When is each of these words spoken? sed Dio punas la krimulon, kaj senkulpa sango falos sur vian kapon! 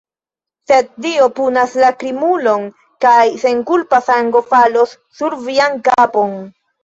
sed 0.69 0.87
Dio 1.05 1.25
punas 1.39 1.75
la 1.83 1.89
krimulon, 2.03 2.63
kaj 3.05 3.19
senkulpa 3.43 4.01
sango 4.07 4.43
falos 4.53 4.95
sur 5.19 5.37
vian 5.45 5.77
kapon! 5.89 6.35